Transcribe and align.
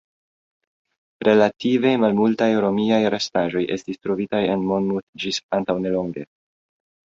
Relative 1.27 1.91
malmultaj 2.05 2.47
Romiaj 2.65 2.99
restaĵoj 3.17 3.63
estis 3.77 4.01
trovitaj 4.07 4.43
en 4.57 4.67
Monmouth 4.73 5.09
ĝis 5.27 5.43
antaŭ 5.61 5.79
nelonge. 5.87 6.29